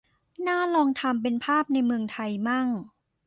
[0.47, 2.67] น่าลองทำเป็นภาพในเมืองไทยมั่ง